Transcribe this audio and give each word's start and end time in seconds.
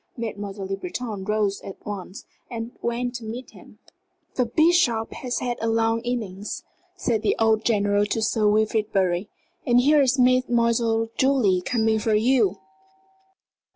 Mademoiselle 0.17 0.65
Le 0.65 0.75
Breton 0.77 1.23
rose 1.25 1.61
at 1.61 1.75
once 1.85 2.25
and 2.49 2.71
went 2.81 3.13
to 3.13 3.23
meet 3.23 3.51
him. 3.51 3.77
"The 4.33 4.47
Bishop 4.47 5.13
has 5.13 5.37
had 5.41 5.59
a 5.61 5.67
long 5.69 5.99
innings," 6.01 6.63
said 6.95 7.23
an 7.23 7.33
old 7.37 7.63
general 7.63 8.07
to 8.07 8.19
Sir 8.23 8.47
Wilfrid 8.49 8.91
Bury. 8.91 9.29
"And 9.63 9.79
here 9.79 10.01
is 10.01 10.17
Mademoiselle 10.17 11.09
Julie 11.17 11.61
coming 11.61 11.99
for 11.99 12.15
you." 12.15 12.57